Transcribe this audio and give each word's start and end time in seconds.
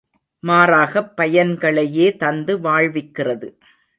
மாறாகப் 0.43 1.11
பயன்களையே 1.17 2.17
தந்து 2.17 2.53
வாழ்விக்கிறது. 2.59 3.49